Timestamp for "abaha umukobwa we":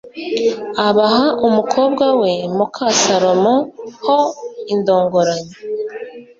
0.87-2.31